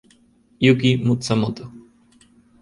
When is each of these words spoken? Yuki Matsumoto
Yuki 0.65 0.89
Matsumoto 1.05 1.65